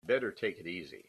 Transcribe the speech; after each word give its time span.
You'd 0.03 0.07
better 0.13 0.31
take 0.31 0.59
it 0.59 0.67
easy. 0.67 0.99